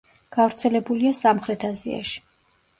[0.37, 2.21] გავრცელებულია სამხრეთ აზიაში.